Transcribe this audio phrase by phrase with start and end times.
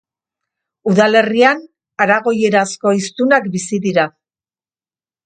[0.91, 1.61] Udalerrian
[2.05, 4.07] aragoierazko hiztunak bizi dira.